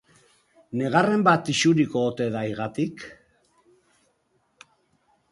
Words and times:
Negarren 0.79 1.25
bat 1.27 1.51
isuriko 1.53 2.01
ote 2.11 2.27
da 2.35 2.41
higatik? 2.51 3.05